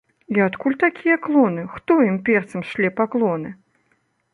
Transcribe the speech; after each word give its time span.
І 0.35 0.43
адкуль 0.45 0.77
такія 0.83 1.19
клоны, 1.27 1.67
хто 1.75 2.01
імперцам 2.11 2.61
шле 2.71 2.87
паклоны? 3.03 3.59